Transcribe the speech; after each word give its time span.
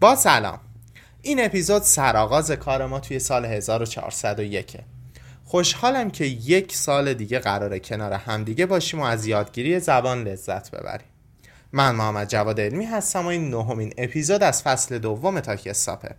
با 0.00 0.16
سلام. 0.16 0.60
این 1.22 1.44
اپیزود 1.44 1.82
سرآغاز 1.82 2.50
کار 2.50 2.86
ما 2.86 3.00
توی 3.00 3.18
سال 3.18 3.44
1401 3.44 4.76
خوشحالم 5.44 6.10
که 6.10 6.24
یک 6.24 6.74
سال 6.74 7.14
دیگه 7.14 7.38
قراره 7.38 7.80
کنار 7.80 8.12
همدیگه 8.12 8.66
باشیم 8.66 9.00
و 9.00 9.04
از 9.04 9.26
یادگیری 9.26 9.80
زبان 9.80 10.24
لذت 10.24 10.70
ببریم. 10.70 11.06
من 11.72 11.94
محمد 11.94 12.28
جواد 12.28 12.60
علمی 12.60 12.84
هستم 12.84 13.24
و 13.24 13.26
این 13.26 13.50
نهمین 13.50 13.94
اپیزود 13.98 14.42
از 14.42 14.62
فصل 14.62 14.98
دوم 14.98 15.40
تاکی 15.40 15.72
ساپه 15.72 16.14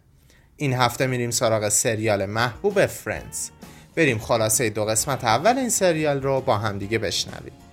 این 0.58 0.74
هفته 0.74 1.08
میریم 1.08 1.32
سراغ 1.32 1.70
سریال 1.70 2.26
محبوب 2.26 2.86
فرندز. 2.86 3.50
بریم 3.96 4.20
خلاصه 4.20 4.70
دو 4.70 4.86
قسمت 4.86 5.24
اول 5.24 5.58
این 5.58 5.70
سریال 5.70 6.22
رو 6.22 6.42
با 6.42 6.58
همدیگه 6.58 6.98
بشنویم. 6.98 7.69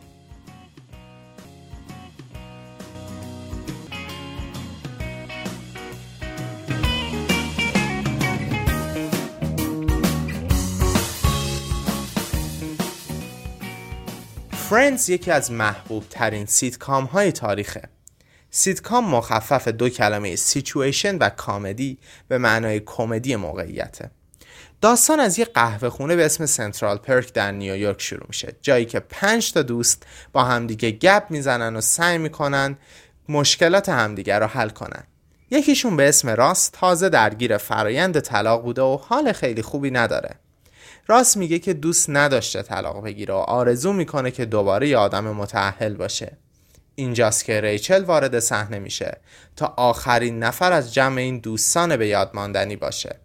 Friends 14.71 15.09
یکی 15.09 15.31
از 15.31 15.53
محبوب 15.53 16.05
ترین 16.11 16.47
سیتکام 16.47 17.05
های 17.05 17.33
تاریخه. 17.33 17.83
سیتکام 18.51 19.05
مخفف 19.05 19.69
دو 19.69 19.89
کلمه 19.89 20.37
سیچویشن 20.37 21.19
و 21.19 21.29
comedy 21.29 21.99
به 22.29 22.39
معنای 22.39 22.81
کمدی 22.81 23.37
موقعیته. 23.37 24.11
داستان 24.81 25.21
از 25.21 25.39
یه 25.39 25.45
قهوه 25.45 25.89
خونه 25.89 26.17
به 26.17 26.27
اسم 26.27 26.47
Central 26.47 26.97
Perk 26.97 27.33
در 27.33 27.53
نیویورک 27.53 28.03
شروع 28.03 28.25
میشه. 28.29 28.57
جایی 28.63 28.85
که 28.85 29.01
پنج 29.01 29.53
تا 29.53 29.63
دوست 29.63 30.03
با 30.33 30.45
همدیگه 30.45 30.91
گپ 30.91 31.27
می‌زنن 31.31 31.77
و 31.77 31.81
سعی 31.81 32.19
می‌کنن 32.19 32.77
مشکلات 33.29 33.89
همدیگه 33.89 34.39
رو 34.39 34.47
حل 34.47 34.69
کنن. 34.69 35.05
یکیشون 35.51 35.97
به 35.97 36.09
اسم 36.09 36.29
راس 36.29 36.73
تازه 36.73 37.09
درگیر 37.09 37.57
فرایند 37.57 38.21
طلاق 38.21 38.63
بوده 38.63 38.83
و 38.83 38.97
حال 38.97 39.33
خیلی 39.33 39.63
خوبی 39.63 39.91
نداره. 39.91 40.31
راست 41.07 41.37
میگه 41.37 41.59
که 41.59 41.75
دوست 41.75 42.11
نداشته 42.11 42.63
طلاق 42.63 43.05
بگیره 43.05 43.35
و 43.35 43.37
آرزو 43.37 43.93
می‌کنه 43.93 44.31
که 44.31 44.45
دوباره 44.45 44.89
یه 44.89 44.97
آدم 44.97 45.25
متعهل 45.25 45.95
باشه. 45.95 46.37
اینجاست 46.95 47.45
که 47.45 47.61
ریچل 47.61 48.05
وارد 48.05 48.39
صحنه 48.39 48.79
میشه 48.79 49.21
تا 49.57 49.75
آخرین 49.77 50.39
نفر 50.39 50.73
از 50.73 50.95
جمع 50.95 51.19
این 51.19 51.39
دوستان 51.39 51.97
به 51.97 52.09
یاد 52.09 52.31
ماندنی 52.35 52.77
باشه 52.77 53.17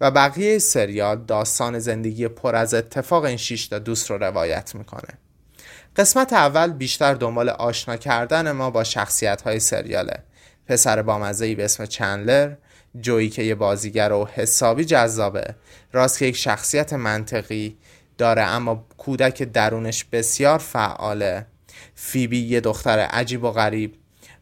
و 0.00 0.10
بقیه 0.10 0.58
سریال 0.58 1.24
داستان 1.24 1.78
زندگی 1.78 2.28
پر 2.28 2.56
از 2.56 2.74
اتفاق 2.74 3.24
این 3.24 3.36
شش 3.36 3.68
تا 3.68 3.78
دوست 3.78 4.10
رو 4.10 4.18
روایت 4.18 4.74
می‌کنه. 4.74 5.18
قسمت 5.96 6.32
اول 6.32 6.72
بیشتر 6.72 7.14
دنبال 7.14 7.48
آشنا 7.48 7.96
کردن 7.96 8.52
ما 8.52 8.70
با 8.70 8.84
شخصیت 8.84 9.42
های 9.42 9.60
سریاله. 9.60 10.22
پسر 10.66 11.02
بامزهی 11.02 11.54
به 11.54 11.64
اسم 11.64 11.86
چندلر 11.86 12.54
جویی 13.00 13.30
که 13.30 13.42
یه 13.42 13.54
بازیگر 13.54 14.12
و 14.12 14.28
حسابی 14.34 14.84
جذابه. 14.84 15.54
راست 15.92 16.18
که 16.18 16.26
یک 16.26 16.36
شخصیت 16.36 16.92
منطقی 16.92 17.76
داره 18.18 18.42
اما 18.42 18.86
کودک 18.98 19.42
درونش 19.42 20.04
بسیار 20.04 20.58
فعاله. 20.58 21.46
فیبی 21.94 22.38
یه 22.38 22.60
دختر 22.60 22.98
عجیب 22.98 23.44
و 23.44 23.50
غریب. 23.50 23.94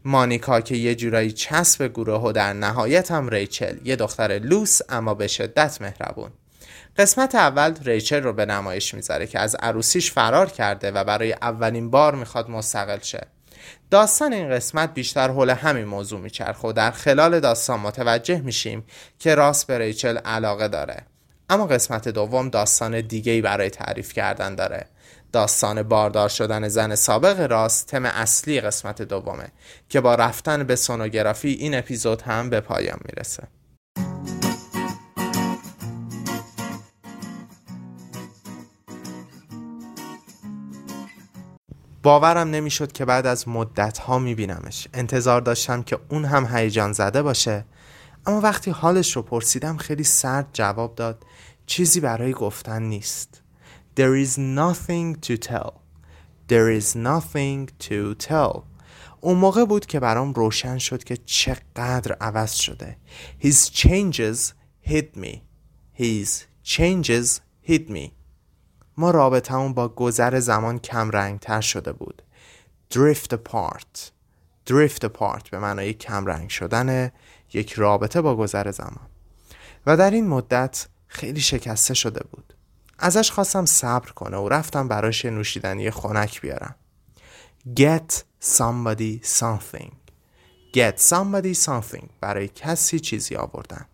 مانیکا 0.04 0.60
که 0.60 0.76
یه 0.76 0.94
جورایی 0.94 1.32
چسب 1.32 1.88
گروه 1.88 2.22
و 2.22 2.32
در 2.32 2.52
نهایت 2.52 3.10
هم 3.10 3.28
ریچل. 3.28 3.76
یه 3.84 3.96
دختر 3.96 4.38
لوس 4.38 4.78
اما 4.88 5.14
به 5.14 5.26
شدت 5.26 5.78
مهربون. 5.80 6.30
قسمت 6.96 7.34
اول 7.34 7.74
ریچل 7.84 8.22
رو 8.22 8.32
به 8.32 8.46
نمایش 8.46 8.94
می‌ذاره 8.94 9.26
که 9.26 9.38
از 9.38 9.54
عروسیش 9.54 10.12
فرار 10.12 10.50
کرده 10.50 10.90
و 10.90 11.04
برای 11.04 11.32
اولین 11.32 11.90
بار 11.90 12.14
می‌خواد 12.14 12.50
مستقل 12.50 13.00
شه. 13.00 13.26
داستان 13.90 14.32
این 14.32 14.50
قسمت 14.50 14.94
بیشتر 14.94 15.28
حول 15.28 15.50
همین 15.50 15.84
موضوع 15.84 16.20
میچرخه 16.20 16.68
و 16.68 16.72
در 16.72 16.90
خلال 16.90 17.40
داستان 17.40 17.80
متوجه 17.80 18.40
میشیم 18.40 18.84
که 19.18 19.34
راست 19.34 19.66
به 19.66 19.78
ریچل 19.78 20.18
علاقه 20.18 20.68
داره. 20.68 21.06
اما 21.50 21.66
قسمت 21.66 22.08
دوم 22.08 22.48
داستان 22.48 23.00
دیگهی 23.00 23.40
برای 23.40 23.70
تعریف 23.70 24.12
کردن 24.12 24.54
داره. 24.54 24.86
داستان 25.32 25.82
باردار 25.82 26.28
شدن 26.28 26.68
زن 26.68 26.94
سابق 26.94 27.40
راست 27.40 27.86
تم 27.86 28.04
اصلی 28.04 28.60
قسمت 28.60 29.02
دومه 29.02 29.48
که 29.88 30.00
با 30.00 30.14
رفتن 30.14 30.64
به 30.64 30.76
سونوگرافی 30.76 31.48
این 31.48 31.74
اپیزود 31.74 32.22
هم 32.22 32.50
به 32.50 32.60
پایان 32.60 32.98
می‌رسه. 33.04 33.42
باورم 42.04 42.48
نمی‌شد 42.48 42.92
که 42.92 43.04
بعد 43.04 43.26
از 43.26 43.48
مدت 43.48 43.98
ها 43.98 44.18
میبینمش. 44.18 44.88
انتظار 44.94 45.40
داشتم 45.40 45.82
که 45.82 45.98
اون 46.08 46.24
هم 46.24 46.56
هیجان 46.56 46.92
زده 46.92 47.22
باشه. 47.22 47.64
اما 48.26 48.40
وقتی 48.40 48.70
حالش 48.70 49.16
رو 49.16 49.22
پرسیدم 49.22 49.76
خیلی 49.76 50.04
سرد 50.04 50.46
جواب 50.52 50.94
داد 50.94 51.26
چیزی 51.66 52.00
برای 52.00 52.32
گفتن 52.32 52.82
نیست. 52.82 53.42
There 54.00 54.26
is 54.26 54.32
nothing 54.32 55.16
to 55.26 55.48
tell. 55.48 55.70
There 56.48 56.80
is 56.80 56.96
nothing 56.96 57.86
to 57.88 58.26
tell. 58.28 58.62
اون 59.20 59.38
موقع 59.38 59.64
بود 59.64 59.86
که 59.86 60.00
برام 60.00 60.32
روشن 60.32 60.78
شد 60.78 61.04
که 61.04 61.16
چقدر 61.16 62.16
عوض 62.20 62.52
شده. 62.52 62.96
His 63.40 63.70
changes 63.70 64.52
hit 64.86 65.16
me. 65.16 65.36
His 65.98 66.28
changes 66.64 67.40
hit 67.68 67.88
me. 67.88 68.23
ما 68.96 69.10
رابطمون 69.10 69.74
با 69.74 69.88
گذر 69.88 70.40
زمان 70.40 70.78
کم 70.78 71.10
رنگ 71.10 71.38
تر 71.40 71.60
شده 71.60 71.92
بود. 71.92 72.22
Drift 72.94 73.34
apart. 73.34 74.10
Drift 74.70 75.04
apart 75.04 75.50
به 75.50 75.58
معنای 75.58 75.94
کم 75.94 76.26
رنگ 76.26 76.50
شدن 76.50 77.10
یک 77.52 77.72
رابطه 77.72 78.20
با 78.20 78.36
گذر 78.36 78.70
زمان. 78.70 79.08
و 79.86 79.96
در 79.96 80.10
این 80.10 80.28
مدت 80.28 80.86
خیلی 81.06 81.40
شکسته 81.40 81.94
شده 81.94 82.24
بود. 82.30 82.54
ازش 82.98 83.30
خواستم 83.30 83.64
صبر 83.64 84.10
کنه 84.10 84.36
و 84.36 84.48
رفتم 84.48 84.88
براش 84.88 85.24
نوشیدنی 85.24 85.90
خنک 85.90 86.40
بیارم. 86.40 86.74
Get 87.80 88.22
somebody 88.44 89.26
something. 89.40 89.90
Get 90.74 90.98
somebody 90.98 91.54
something. 91.66 92.04
برای 92.20 92.48
کسی 92.48 93.00
چیزی 93.00 93.36
آوردن. 93.36 93.86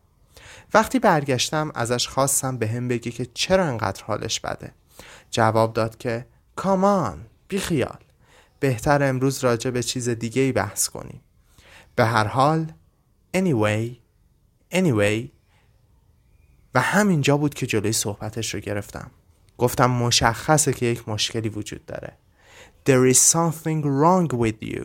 وقتی 0.75 0.99
برگشتم 0.99 1.71
ازش 1.75 2.09
خواستم 2.09 2.59
به 2.59 2.69
هم 2.69 2.89
بگی 2.89 3.11
که 3.11 3.27
چرا 3.35 3.65
انقدر 3.65 4.05
حالش 4.05 4.41
بده. 4.41 4.73
جواب 5.31 5.73
داد 5.73 5.97
که 5.99 6.27
کامان 6.57 7.27
بیخیال 7.49 7.99
بهتر 8.61 9.09
امروز 9.09 9.45
راجع 9.45 9.71
به 9.71 9.83
چیز 9.83 10.09
دیگه 10.09 10.43
ای 10.43 10.53
بحث 10.53 10.89
کنیم. 10.89 11.21
به 11.97 12.05
هر 12.05 12.27
حال 12.27 12.73
anyway 13.37 13.97
anyway 14.75 15.29
و 16.75 16.81
همینجا 16.81 17.37
بود 17.37 17.55
که 17.55 17.67
جلوی 17.67 17.93
صحبتش 17.93 18.55
رو 18.55 18.61
گرفتم. 18.61 19.11
گفتم 19.59 19.91
مشخصه 19.91 20.73
که 20.73 20.87
یک 20.87 21.09
مشکلی 21.09 21.49
وجود 21.49 21.87
داره. 21.87 22.17
There 22.89 23.15
is 23.15 23.19
something 23.19 23.83
wrong 23.85 24.29
with 24.39 24.63
you. 24.63 24.85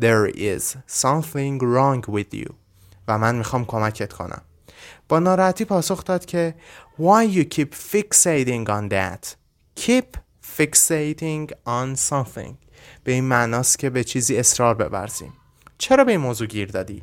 There 0.00 0.28
is 0.36 0.76
something 0.88 1.60
wrong 1.60 2.02
with 2.08 2.34
you. 2.34 2.52
و 3.08 3.18
من 3.18 3.34
می‌خوام 3.34 3.64
کمکت 3.64 4.12
کنم. 4.12 4.42
با 5.08 5.18
ناراحتی 5.18 5.64
پاسخ 5.64 6.04
داد 6.04 6.24
که 6.24 6.54
Why 6.98 7.26
you 7.34 7.44
keep 7.54 7.74
fixating 7.74 8.68
on 8.68 8.88
that? 8.90 9.43
Keep 9.76 10.18
fixating 10.58 11.50
on 11.66 11.96
something. 12.10 12.54
به 13.04 13.12
این 13.12 13.24
معناست 13.24 13.78
که 13.78 13.90
به 13.90 14.04
چیزی 14.04 14.36
اصرار 14.36 14.74
ببرزیم 14.74 15.32
چرا 15.78 16.04
به 16.04 16.10
این 16.12 16.20
موضوع 16.20 16.46
گیر 16.46 16.68
دادی؟ 16.68 17.02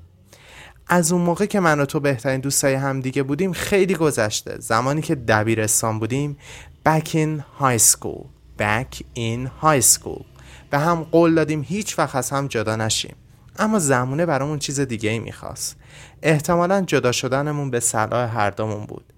از 0.87 1.11
اون 1.11 1.21
موقع 1.21 1.45
که 1.45 1.59
من 1.59 1.79
و 1.79 1.85
تو 1.85 1.99
بهترین 1.99 2.39
دوستای 2.41 2.73
هم 2.73 3.01
دیگه 3.01 3.23
بودیم 3.23 3.53
خیلی 3.53 3.95
گذشته. 3.95 4.59
زمانی 4.59 5.01
که 5.01 5.15
دبیرستان 5.15 5.99
بودیم 5.99 6.37
Back 6.85 7.07
in 7.07 7.43
high 7.59 7.81
school. 7.91 8.25
Back 8.59 9.01
in 9.15 9.49
high 9.63 9.97
school. 9.97 10.23
به 10.69 10.79
هم 10.79 11.03
قول 11.03 11.35
دادیم 11.35 11.65
هیچ 11.67 11.99
وقت 11.99 12.15
از 12.15 12.29
هم 12.29 12.47
جدا 12.47 12.75
نشیم. 12.75 13.15
اما 13.59 13.79
زمونه 13.79 14.25
برامون 14.25 14.59
چیز 14.59 14.79
دیگه 14.79 15.09
ای 15.09 15.19
می‌خواست. 15.19 15.75
احتمالا 16.21 16.81
جدا 16.81 17.11
شدنمون 17.11 17.71
به 17.71 17.79
صلاح 17.79 18.37
هر 18.37 18.49
دومون 18.49 18.85
بود. 18.85 19.13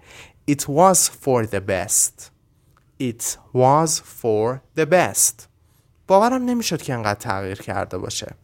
It 0.52 0.62
was 0.62 1.00
for 1.24 1.48
the 1.48 1.60
best. 1.70 2.33
It 3.12 3.38
was 3.54 3.92
for 4.22 4.60
the 4.78 4.86
best. 4.86 5.48
باورم 6.08 6.46
نمی‌شد 6.46 6.82
که 6.82 6.94
انقدر 6.94 7.20
تغییر 7.20 7.62
کرده 7.62 7.98
باشه. 7.98 8.36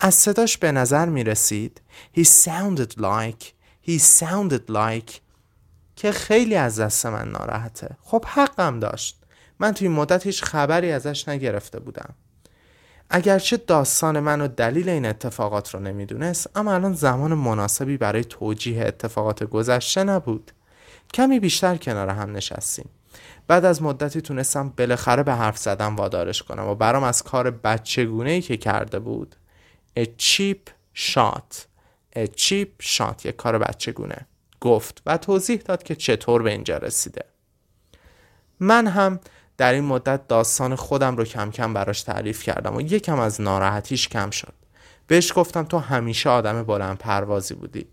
از 0.00 0.14
صداش 0.14 0.58
به 0.58 0.72
نظر 0.72 1.08
می 1.08 1.24
رسید 1.24 1.80
He 2.16 2.20
sounded 2.20 2.92
like 2.98 3.44
He 3.88 3.98
sounded 3.98 4.70
like 4.70 5.12
که 5.96 6.12
خیلی 6.12 6.54
از 6.54 6.80
دست 6.80 7.06
من 7.06 7.28
ناراحته. 7.28 7.96
خب 8.02 8.24
حقم 8.28 8.80
داشت. 8.80 9.22
من 9.58 9.72
توی 9.72 9.88
مدت 9.88 10.26
هیچ 10.26 10.44
خبری 10.44 10.92
ازش 10.92 11.28
نگرفته 11.28 11.80
بودم. 11.80 12.14
اگرچه 13.10 13.56
داستان 13.56 14.20
من 14.20 14.40
و 14.40 14.48
دلیل 14.48 14.88
این 14.88 15.06
اتفاقات 15.06 15.74
رو 15.74 15.80
نمی‌دونست 15.80 16.56
اما 16.56 16.74
الان 16.74 16.92
زمان 16.92 17.34
مناسبی 17.34 17.96
برای 17.96 18.24
توجیه 18.24 18.86
اتفاقات 18.86 19.44
گذشته 19.44 20.04
نبود. 20.04 20.52
کمی 21.14 21.40
بیشتر 21.40 21.76
کنار 21.76 22.08
هم 22.08 22.36
نشستیم. 22.36 22.88
بعد 23.46 23.64
از 23.64 23.82
مدتی 23.82 24.20
تونستم 24.20 24.68
بالاخره 24.68 25.22
به 25.22 25.34
حرف 25.34 25.58
زدن 25.58 25.94
وادارش 25.94 26.42
کنم 26.42 26.68
و 26.68 26.74
برام 26.74 27.02
از 27.02 27.22
کار 27.22 27.50
بچگونه 27.50 28.30
ای 28.30 28.40
که 28.40 28.56
کرده 28.56 28.98
بود 28.98 29.36
A 29.98 30.02
cheap 30.02 30.70
shot 30.96 31.54
A 32.16 32.26
cheap 32.26 32.68
shot 32.82 33.24
یک 33.24 33.36
کار 33.36 33.58
بچگونه 33.58 34.26
گفت 34.60 35.02
و 35.06 35.18
توضیح 35.18 35.60
داد 35.60 35.82
که 35.82 35.94
چطور 35.94 36.42
به 36.42 36.50
اینجا 36.50 36.76
رسیده. 36.76 37.24
من 38.60 38.86
هم 38.86 39.20
در 39.56 39.72
این 39.72 39.84
مدت 39.84 40.28
داستان 40.28 40.74
خودم 40.74 41.16
رو 41.16 41.24
کم 41.24 41.50
کم 41.50 41.74
براش 41.74 42.02
تعریف 42.02 42.42
کردم 42.42 42.76
و 42.76 42.80
یکم 42.80 43.18
از 43.18 43.40
ناراحتیش 43.40 44.08
کم 44.08 44.30
شد. 44.30 44.54
بهش 45.06 45.32
گفتم 45.36 45.64
تو 45.64 45.78
همیشه 45.78 46.30
آدم 46.30 46.62
بلند 46.62 46.98
پروازی 46.98 47.54
بودی. 47.54 47.86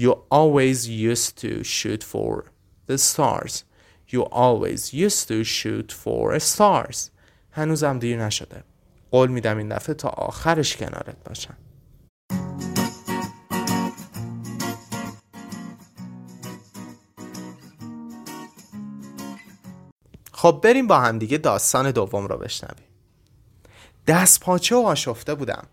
You 0.00 0.10
always 0.30 0.86
used 0.86 1.42
to 1.42 1.64
shoot 1.64 2.02
for 2.02 2.44
the 2.88 2.98
stars. 2.98 3.71
You 4.12 4.24
always 4.24 4.92
used 4.92 5.28
to 5.28 5.42
shoot 5.42 5.90
for 5.92 6.38
stars. 6.38 7.10
هنوزم 7.52 7.98
دیر 7.98 8.24
نشده. 8.24 8.64
قول 9.10 9.30
میدم 9.30 9.58
این 9.58 9.68
دفعه 9.68 9.94
تا 9.94 10.08
آخرش 10.08 10.76
کنارت 10.76 11.16
باشم. 11.24 11.56
خب 20.32 20.60
بریم 20.64 20.86
با 20.86 21.00
هم 21.00 21.18
دیگه 21.18 21.38
داستان 21.38 21.90
دوم 21.90 22.26
رو 22.26 22.38
بشنویم. 22.38 22.86
دست 24.06 24.40
پاچه 24.40 24.76
و 24.76 24.78
آشفته 24.78 25.34
بودم. 25.34 25.66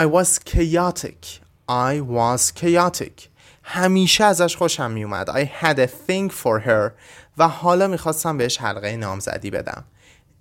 I 0.00 0.04
was 0.04 0.38
chaotic. 0.50 1.26
I 1.68 2.00
was 2.00 2.60
chaotic. 2.60 3.28
همیشه 3.62 4.24
ازش 4.24 4.56
خوشم 4.56 4.90
میومد 4.90 5.30
I 5.30 5.50
had 5.64 5.78
a 5.78 5.86
thing 5.86 6.30
for 6.30 6.60
her. 6.66 6.90
و 7.38 7.48
حالا 7.48 7.86
می‌خواستم 7.86 8.36
بهش 8.36 8.60
حلقه 8.60 8.96
نامزدی 8.96 9.50
بدم. 9.50 9.84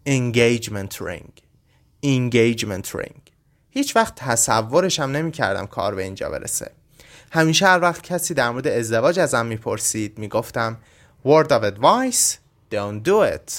Engagement 0.10 0.96
ring. 0.98 1.32
Engagement 2.06 2.88
ring. 2.96 3.20
هیچ 3.70 3.96
وقت 3.96 4.16
تصورشم 4.16 5.04
نمی 5.04 5.32
کردم 5.32 5.66
کار 5.66 5.96
به 5.96 6.04
اینجا 6.04 6.30
برسه. 6.30 6.72
همیشه 7.32 7.68
هر 7.68 7.80
وقت 7.80 8.04
کسی 8.04 8.34
در 8.34 8.50
مورد 8.50 8.68
ازدواج 8.68 9.20
ازم 9.20 9.46
می‌پرسید 9.46 10.18
می‌گفتم 10.18 10.78
word 11.26 11.48
of 11.48 11.64
advice 11.64 12.38
don't 12.74 13.08
do 13.08 13.36
it. 13.36 13.52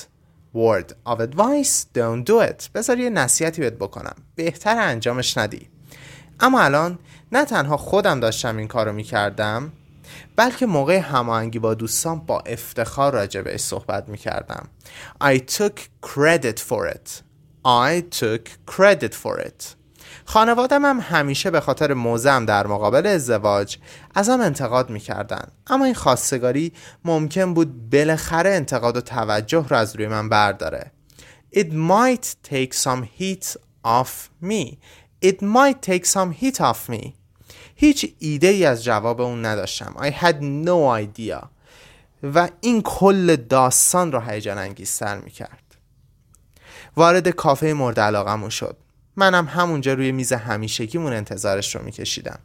Word 0.54 0.92
of 1.06 1.18
advice 1.18 1.84
don't 1.98 2.24
do 2.26 2.48
it. 2.50 2.68
بذار 2.74 2.98
یه 2.98 3.10
نصیحتی 3.10 3.60
بهت 3.60 3.72
بکنم. 3.72 4.14
بهتر 4.34 4.78
انجامش 4.78 5.38
ندی. 5.38 5.68
اما 6.40 6.60
الان 6.60 6.98
نه 7.32 7.44
تنها 7.44 7.76
خودم 7.76 8.20
داشتم 8.20 8.56
این 8.56 8.68
کارو 8.68 8.92
می‌کردم 8.92 9.72
بلکه 10.36 10.66
موقع 10.66 10.98
هماهنگی 10.98 11.58
با 11.58 11.74
دوستان 11.74 12.18
با 12.18 12.40
افتخار 12.40 13.12
راجع 13.12 13.40
بهش 13.42 13.60
صحبت 13.60 14.08
می‌کردم. 14.08 14.68
I 15.24 15.38
took 15.38 16.06
credit 16.06 16.58
for 16.58 16.88
it. 16.94 17.22
I 17.66 18.02
took 18.20 18.72
credit 18.74 19.14
for 19.14 19.40
it. 19.46 19.64
خانوادم 20.24 20.84
هم 20.84 21.00
همیشه 21.00 21.50
به 21.50 21.60
خاطر 21.60 21.94
موزم 21.94 22.44
در 22.44 22.66
مقابل 22.66 23.06
ازدواج 23.06 23.76
ازم 24.14 24.40
انتقاد 24.40 24.90
می‌کردن. 24.90 25.48
اما 25.66 25.84
این 25.84 25.94
خواستگاری 25.94 26.72
ممکن 27.04 27.54
بود 27.54 27.90
بالاخره 27.90 28.50
انتقاد 28.50 28.96
و 28.96 29.00
توجه 29.00 29.66
رو 29.68 29.76
از 29.76 29.96
روی 29.96 30.08
من 30.08 30.28
برداره. 30.28 30.92
It 31.56 31.68
might 31.72 32.26
take 32.52 32.72
some 32.84 33.04
heat 33.20 33.56
off 33.84 34.30
me. 34.42 34.78
It 35.24 35.40
might 35.42 35.80
take 35.90 36.04
some 36.06 36.30
heat 36.40 36.60
off 36.60 36.88
me. 36.88 37.14
هیچ 37.74 38.14
ایده 38.18 38.46
ای 38.46 38.64
از 38.64 38.84
جواب 38.84 39.20
اون 39.20 39.46
نداشتم. 39.46 39.94
I 39.98 40.10
had 40.10 40.66
no 40.66 41.06
idea. 41.06 41.46
و 42.34 42.48
این 42.60 42.82
کل 42.82 43.36
داستان 43.36 44.12
رو 44.12 44.20
هیجان 44.20 44.58
انگیزتر 44.58 45.18
می‌کرد. 45.18 45.76
وارد 46.96 47.28
کافه 47.28 47.72
مورد 47.72 48.00
علاقمون 48.00 48.50
شد. 48.50 48.76
منم 49.16 49.46
همونجا 49.46 49.94
روی 49.94 50.12
میز 50.12 50.32
همیشگیمون 50.32 51.12
انتظارش 51.12 51.76
رو 51.76 51.84
میکشیدم. 51.84 52.38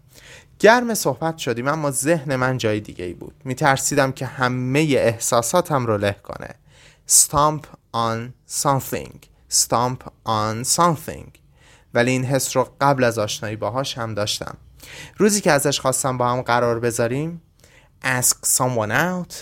گرم 0.60 0.94
صحبت 0.94 1.38
شدیم 1.38 1.68
اما 1.68 1.92
ذهن 1.92 2.36
من 2.36 2.58
جای 2.58 2.80
دیگه 2.80 3.06
ای 3.06 3.14
بود. 3.14 3.36
میترسیدم 3.46 4.12
که 4.12 4.26
همه 4.26 4.80
احساساتم 4.80 5.86
رو 5.86 5.98
له 5.98 6.16
کنه. 6.24 6.56
Stomp 7.10 7.64
on 7.96 8.32
something. 8.62 9.16
Stomp 9.52 10.00
on 10.28 10.68
something. 10.78 11.30
ولی 11.94 12.12
این 12.12 12.26
حس 12.26 12.58
رو 12.58 12.70
قبل 12.82 13.04
از 13.04 13.20
آشنایی 13.20 13.56
باهاش 13.56 13.98
هم 13.98 14.14
داشتم. 14.14 14.58
روزی 15.18 15.42
که 15.42 15.52
ازش 15.52 15.80
خواستم 15.80 16.18
با 16.18 16.30
هم 16.30 16.42
قرار 16.42 16.80
بذاریم 16.80 17.42
ask 18.04 18.36
someone 18.58 18.92
out 18.92 19.34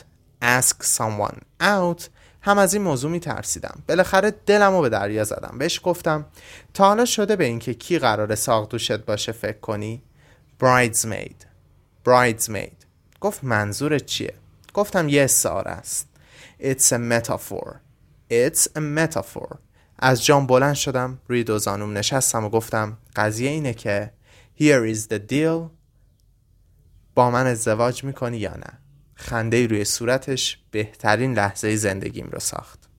ask 0.42 0.84
someone 0.98 1.38
out. 1.62 2.10
هم 2.42 2.57
از 2.57 2.74
این 2.74 2.84
موضوع 2.84 3.12
می 3.12 3.19
ترسیدم 3.19 3.84
بالاخره 3.88 4.31
دلم 4.45 4.72
رو 4.72 4.81
به 4.81 4.89
دریا 4.89 5.24
زدم. 5.24 5.57
بهش 5.57 5.81
گفتم 5.84 6.25
تا 6.74 6.88
حالا 6.88 7.06
شده 7.06 7.36
به 7.36 7.45
اینکه 7.45 7.74
کی 7.74 8.00
قرار 8.00 8.36
ساق 8.36 8.69
دوشت 8.69 8.98
باشه 8.98 9.31
فکر 9.31 9.60
کنی؟ 9.60 10.04
Bridesmaid. 10.63 11.45
Bridesmaid. 12.07 12.86
گفت 13.22 13.44
منظورت 13.44 14.06
چیه؟ 14.06 14.34
گفتم 14.74 15.10
یه 15.10 15.24
استعاره 15.24 15.72
است. 15.72 16.07
It's 16.60 16.92
a 16.92 16.98
metaphor. 17.12 17.75
It's 18.31 18.68
a 18.75 18.80
metaphor. 18.98 19.57
از 20.00 20.25
جام 20.25 20.48
بلند 20.48 20.75
شدم 20.75 21.19
روی 21.28 21.44
دو 21.44 21.60
زانوم 21.60 21.98
نشستم 21.98 22.45
و 22.45 22.50
گفتم 22.50 22.98
قضیه 23.16 23.50
اینه 23.50 23.74
که 23.74 24.12
here 24.59 24.86
is 24.94 25.07
the 25.07 25.19
deal. 25.31 25.71
با 27.15 27.31
من 27.31 27.48
ازدواج 27.48 28.04
می‌کنی 28.04 28.38
یا 28.38 28.56
نه؟ 28.56 28.80
خنده 29.15 29.68
روی 29.68 29.86
صورتش 29.86 30.59
بهترین 30.71 31.33
لحظه 31.33 31.75
زندگیم 31.75 32.30
رو 32.31 32.39
ساخت. 32.39 32.89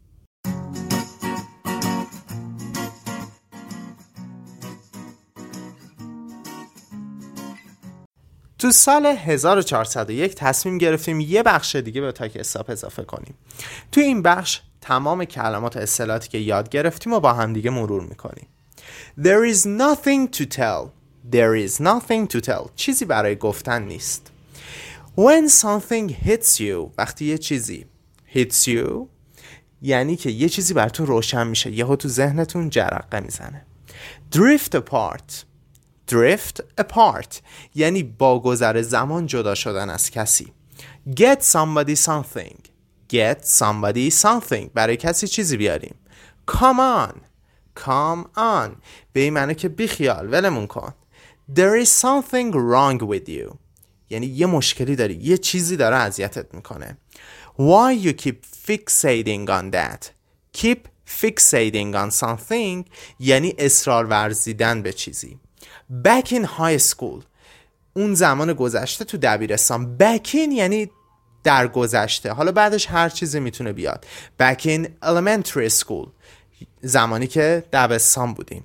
تو 8.58 8.70
سال 8.70 9.06
1401 9.06 10.34
تصمیم 10.34 10.78
گرفتیم 10.78 11.20
یه 11.20 11.42
بخش 11.42 11.76
دیگه 11.76 12.00
به 12.00 12.12
تاک 12.12 12.36
استاپ 12.36 12.70
اضافه 12.70 13.02
کنیم. 13.02 13.34
تو 13.92 14.00
این 14.00 14.22
بخش 14.22 14.60
تمام 14.80 15.24
کلمات 15.24 15.76
و 15.76 15.80
اصطلاحاتی 15.80 16.28
که 16.28 16.38
یاد 16.38 16.68
گرفتیم 16.68 17.12
و 17.12 17.20
با 17.20 17.32
هم 17.32 17.52
دیگه 17.52 17.70
مرور 17.70 18.02
می‌کنیم. 18.02 18.46
There 19.20 19.54
is 19.54 19.58
nothing 19.58 20.38
to 20.38 20.44
tell. 20.56 20.97
There 21.30 21.68
is 21.68 21.80
nothing 21.80 22.26
to 22.26 22.40
tell. 22.40 22.70
چیزی 22.76 23.04
برای 23.04 23.36
گفتن 23.36 23.82
نیست. 23.82 24.32
When 25.16 25.48
something 25.62 26.12
hits 26.26 26.58
you 26.58 26.92
وقتی 26.98 27.24
یه 27.24 27.38
چیزی 27.38 27.86
hits 28.34 28.66
you 28.66 29.06
یعنی 29.82 30.16
که 30.16 30.30
یه 30.30 30.48
چیزی 30.48 30.74
براتون 30.74 31.06
روشن 31.06 31.46
میشه. 31.46 31.70
یهو 31.70 31.96
تو 31.96 32.08
ذهنتون 32.08 32.70
جرقه 32.70 33.20
می‌زنه. 33.20 33.66
Drift 34.34 34.74
apart. 34.74 35.44
Drift 36.10 36.60
apart. 36.80 37.36
یعنی 37.74 38.02
با 38.02 38.40
گذر 38.40 38.82
زمان 38.82 39.26
جدا 39.26 39.54
شدن 39.54 39.90
از 39.90 40.10
کسی. 40.10 40.52
Get 41.10 41.40
somebody 41.52 41.96
something. 41.96 42.56
Get 43.12 43.44
somebody 43.58 44.10
something. 44.22 44.70
برای 44.74 44.96
کسی 44.96 45.28
چیزی 45.28 45.56
بیاریم. 45.56 45.94
Come 46.50 47.08
on. 47.08 47.14
Come 47.80 48.24
on. 48.36 48.70
به 49.12 49.20
این 49.20 49.32
معنی 49.32 49.54
که 49.54 49.68
بیخیال 49.68 50.32
ولمون 50.32 50.66
کن. 50.66 50.94
There 51.48 51.76
is 51.76 51.90
something 51.90 52.52
wrong 52.52 52.98
with 52.98 53.28
you 53.28 53.56
یعنی 54.10 54.26
یه 54.26 54.46
مشکلی 54.46 54.96
داری 54.96 55.14
یه 55.14 55.38
چیزی 55.38 55.76
داره 55.76 55.96
اذیتت 55.96 56.54
می‌کنه 56.54 56.96
why 57.58 58.04
you 58.04 58.12
keep 58.12 58.36
fixating 58.66 59.48
on 59.48 59.72
that 59.72 60.10
keep 60.56 60.78
fixating 61.22 61.94
on 61.94 62.10
something 62.10 62.84
یعنی 63.20 63.54
اصرار 63.58 64.06
ورزیدن 64.06 64.82
به 64.82 64.92
چیزی 64.92 65.38
back 66.04 66.26
in 66.26 66.44
high 66.44 66.92
school 66.92 67.24
اون 67.94 68.14
زمان 68.14 68.52
گذشته 68.52 69.04
تو 69.04 69.18
دبیرستان 69.22 69.98
back 70.00 70.26
in 70.28 70.52
یعنی 70.52 70.90
در 71.44 71.68
گذشته 71.68 72.32
حالا 72.32 72.52
بعدش 72.52 72.86
هر 72.86 73.08
چیزی 73.08 73.40
می‌تونه 73.40 73.72
بیاد 73.72 74.06
back 74.42 74.60
in 74.60 74.88
elementary 75.02 75.70
school 75.80 76.08
زمانی 76.82 77.26
که 77.26 77.64
دبستان 77.72 78.34
بودیم 78.34 78.64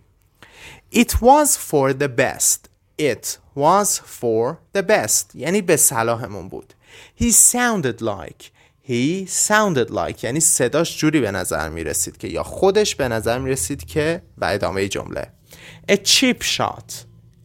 it 0.95 1.09
was 1.09 1.57
for 1.69 1.93
the 1.93 2.07
best 2.07 2.72
it 3.11 3.37
was 3.55 3.99
for 3.99 4.57
the 4.75 4.81
best. 4.81 5.35
یعنی 5.35 5.61
به 5.61 5.77
صلاحمون 5.77 6.49
بود. 6.49 6.73
He 7.21 7.31
sounded 7.31 8.01
like. 8.01 8.43
He 8.87 9.25
sounded 9.25 9.89
like. 9.89 10.23
یعنی 10.23 10.39
صداش 10.39 10.97
جوری 10.97 11.19
به 11.21 11.31
نظر 11.31 11.69
می 11.69 11.83
رسید 11.83 12.17
که 12.17 12.27
یا 12.27 12.43
خودش 12.43 12.95
به 12.95 13.07
نظر 13.07 13.39
می 13.39 13.51
رسید 13.51 13.85
که 13.85 14.21
و 14.37 14.45
ادامه 14.45 14.87
جمله. 14.87 15.31
A 15.91 15.95
cheap 15.95 16.43
shot. 16.57 16.93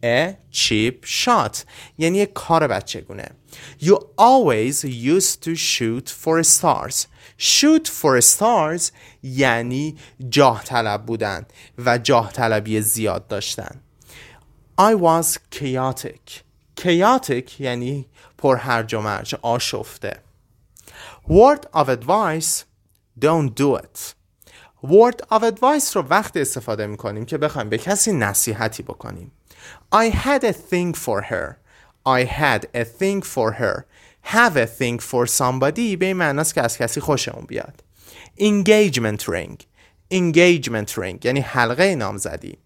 A 0.03 0.33
cheap 0.51 1.05
shot. 1.05 1.57
یعنی 1.97 2.17
یک 2.17 2.33
کار 2.33 2.67
بچگونه. 2.67 3.29
You 3.81 3.95
always 4.17 4.83
used 4.83 5.43
to 5.43 5.55
shoot 5.55 6.09
for 6.09 6.43
stars. 6.43 7.07
Shoot 7.37 7.87
for 7.87 8.21
stars 8.21 8.91
یعنی 9.23 9.97
جاه 10.29 10.63
طلب 10.63 11.05
بودن 11.05 11.45
و 11.77 11.97
جاه 11.97 12.33
طلبی 12.33 12.81
زیاد 12.81 13.27
داشتن. 13.27 13.81
I 14.78 14.94
was 14.94 15.38
chaotic 15.50 16.42
chaotic 16.76 17.60
یعنی 17.60 18.06
پر 18.38 18.56
هرج 18.56 18.94
و 18.94 19.00
مرج 19.00 19.34
آشفته 19.42 20.20
word 21.28 21.66
of 21.74 21.88
advice 21.88 22.64
don't 23.20 23.54
do 23.54 23.76
it 23.76 24.14
word 24.82 25.20
of 25.30 25.42
advice 25.42 25.92
رو 25.94 26.02
وقت 26.02 26.36
استفاده 26.36 26.86
می 26.86 26.96
کنیم 26.96 27.24
که 27.24 27.38
بخوایم 27.38 27.68
به 27.68 27.78
کسی 27.78 28.12
نصیحتی 28.12 28.82
بکنیم 28.82 29.32
I 29.94 30.10
had 30.10 30.44
a 30.44 30.52
thing 30.52 30.94
for 30.94 31.22
her 31.22 31.56
I 32.06 32.24
had 32.24 32.66
a 32.74 32.84
thing 32.84 33.22
for 33.22 33.52
her 33.52 33.86
have 34.24 34.56
a 34.56 34.66
thing 34.66 34.98
for 34.98 35.26
somebody 35.26 35.96
به 35.96 36.06
این 36.06 36.16
معناست 36.16 36.54
که 36.54 36.62
از 36.62 36.78
کسی 36.78 37.00
خوشمون 37.00 37.44
بیاد 37.44 37.84
engagement 38.40 39.22
ring 39.22 39.56
Engagement 40.13 40.93
ring 40.95 41.25
یعنی 41.25 41.39
حلقه 41.39 41.95
نامزدی. 41.95 42.57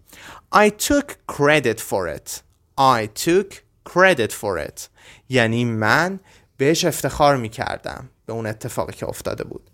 I 0.56 0.70
took 0.70 1.08
credit 1.28 1.80
for 1.80 2.08
it. 2.08 2.42
I 2.78 3.08
took 3.26 3.50
credit 3.94 4.32
for 4.32 4.68
it. 4.68 4.88
یعنی 5.30 5.66
من 5.66 6.20
بهش 6.58 6.86
افتخار 6.86 7.38
می 7.38 7.50
کردم 7.50 8.10
به 8.26 8.34
اون 8.34 8.46
اتفاقی 8.46 8.94
که 8.94 9.10
افتاده 9.10 9.44
بود. 9.44 9.70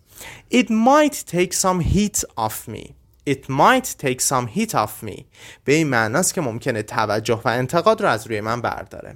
It 0.53 0.67
might 0.67 1.15
take 1.15 1.53
some 1.53 1.83
heat 1.83 2.23
off 2.37 2.69
me. 2.69 2.93
It 3.29 3.43
might 3.49 3.87
take 4.05 4.21
some 4.21 4.47
heat 4.55 4.73
off 4.73 5.03
me. 5.03 5.23
به 5.63 5.73
این 5.73 5.87
معناست 5.87 6.33
که 6.33 6.41
ممکنه 6.41 6.83
توجه 6.83 7.41
و 7.45 7.47
انتقاد 7.47 8.01
رو 8.01 8.09
از 8.09 8.27
روی 8.27 8.41
من 8.41 8.61
برداره. 8.61 9.15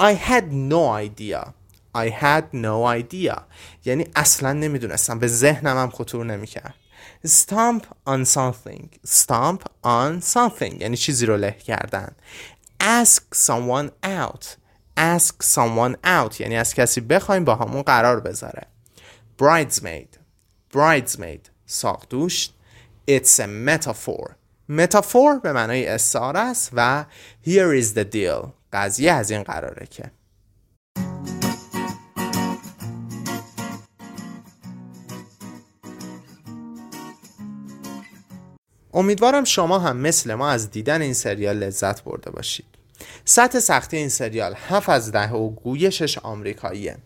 I 0.00 0.14
had 0.14 0.44
no 0.52 1.08
idea. 1.08 1.52
I 1.96 2.10
had 2.10 2.44
no 2.52 3.02
idea. 3.02 3.40
یعنی 3.84 4.06
اصلا 4.16 4.52
نمی‌دونستم. 4.52 5.18
به 5.18 5.26
ذهنم 5.26 5.76
هم 5.76 5.90
خطور 5.90 6.26
نمی‌کرد. 6.26 6.74
Stamp 7.26 7.82
on 8.06 8.24
something 8.24 8.88
stamp 9.06 9.62
on 9.84 10.20
something 10.20 10.80
یعنی 10.80 10.96
چیزی 10.96 11.26
رو 11.26 11.36
له 11.36 11.50
کردن 11.50 12.16
ask 12.80 13.22
someone 13.46 13.90
out 14.04 14.44
ask 14.96 15.42
someone 15.42 15.96
out 16.04 16.40
یعنی 16.40 16.56
از 16.56 16.74
کسی 16.74 17.00
بخوایم 17.00 17.44
با 17.44 17.54
همون 17.54 17.82
قرار 17.82 18.20
بذاره 18.20 18.66
bridesmaid 19.42 20.18
bridesmaid 20.74 21.50
ساقدوشت 21.66 22.54
it's 23.10 23.38
a 23.38 23.46
metaphor 23.66 24.34
metaphor 24.70 25.40
به 25.42 25.52
معنای 25.52 25.86
استعاره 25.86 26.38
است 26.38 26.70
و 26.72 27.04
here 27.46 27.82
is 27.82 27.94
the 27.94 28.14
deal 28.14 28.48
قضیه 28.72 29.12
از 29.12 29.30
این 29.30 29.42
قراره 29.42 29.86
که 29.86 30.10
امیدوارم 38.98 39.44
شما 39.44 39.78
هم 39.78 39.96
مثل 39.96 40.34
ما 40.34 40.50
از 40.50 40.70
دیدن 40.70 41.02
این 41.02 41.14
سریال 41.14 41.56
لذت 41.56 42.04
برده 42.04 42.30
باشید. 42.30 42.66
سطح 43.24 43.60
سختی 43.60 43.96
این 43.96 44.08
سریال 44.08 44.54
7 44.54 44.88
از 44.88 45.12
ده 45.12 45.30
و 45.30 45.50
گویشش 45.50 46.18
آمریکاییه. 46.18 46.96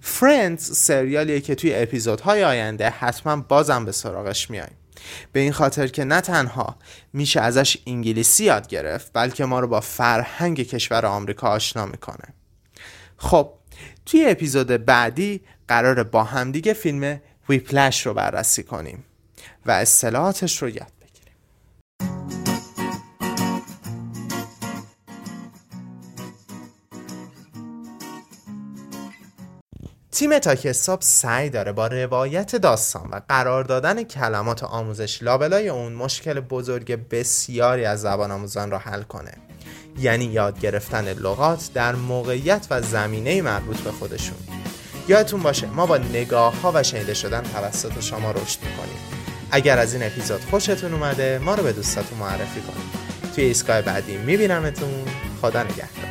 فرندز 0.00 0.78
سریالیه 0.78 1.40
که 1.40 1.54
توی 1.54 1.74
اپیزودهای 1.74 2.44
آینده 2.44 2.90
حتما 2.90 3.36
بازم 3.36 3.84
به 3.84 3.92
سراغش 3.92 4.50
میایم. 4.50 4.76
به 5.32 5.40
این 5.40 5.52
خاطر 5.52 5.86
که 5.86 6.04
نه 6.04 6.20
تنها 6.20 6.76
میشه 7.12 7.40
ازش 7.40 7.76
انگلیسی 7.86 8.44
یاد 8.44 8.68
گرفت 8.68 9.10
بلکه 9.12 9.44
ما 9.44 9.60
رو 9.60 9.68
با 9.68 9.80
فرهنگ 9.80 10.62
کشور 10.62 11.06
آمریکا 11.06 11.48
آشنا 11.48 11.86
می‌کنه. 11.86 12.34
خب 13.16 13.52
توی 14.06 14.26
اپیزود 14.26 14.66
بعدی 14.66 15.40
قرار 15.68 16.02
با 16.02 16.24
همدیگه 16.24 16.72
فیلم 16.72 17.20
ویپلش 17.48 18.06
رو 18.06 18.14
بررسی 18.14 18.62
کنیم 18.62 19.04
و 19.66 19.70
اصطلاحاتش 19.70 20.62
رو 20.62 20.68
یاد 20.68 20.93
تیم 30.14 30.38
تاکستاب 30.38 30.98
سعی 31.02 31.50
داره 31.50 31.72
با 31.72 31.86
روایت 31.86 32.56
داستان 32.56 33.08
و 33.10 33.20
قرار 33.28 33.64
دادن 33.64 34.02
کلمات 34.02 34.64
آموزش 34.64 35.22
لابلای 35.22 35.68
اون 35.68 35.92
مشکل 35.92 36.40
بزرگ 36.40 37.08
بسیاری 37.08 37.84
از 37.84 38.00
زبان 38.00 38.30
آموزان 38.30 38.70
را 38.70 38.78
حل 38.78 39.02
کنه. 39.02 39.32
یعنی 39.98 40.24
یاد 40.24 40.60
گرفتن 40.60 41.12
لغات 41.12 41.70
در 41.74 41.94
موقعیت 41.94 42.66
و 42.70 42.82
زمینه 42.82 43.42
مربوط 43.42 43.76
به 43.76 43.92
خودشون. 43.92 44.38
یادتون 45.08 45.42
باشه 45.42 45.66
ما 45.66 45.86
با 45.86 45.98
نگاه 45.98 46.60
ها 46.60 46.72
و 46.74 46.82
شنیده 46.82 47.14
شدن 47.14 47.42
توسط 47.42 48.00
شما 48.00 48.30
رشد 48.30 48.58
می‌کنیم. 48.62 48.98
اگر 49.50 49.78
از 49.78 49.94
این 49.94 50.02
اپیزود 50.02 50.40
خوشتون 50.50 50.94
اومده 50.94 51.38
ما 51.38 51.54
رو 51.54 51.62
به 51.62 51.72
دوستاتون 51.72 52.18
معرفی 52.18 52.60
کنید. 52.60 53.34
توی 53.34 53.44
ایستگاه 53.44 53.82
بعدی 53.82 54.16
میبینمتون. 54.16 55.04
خدا 55.40 55.62
نگهدار. 55.62 56.03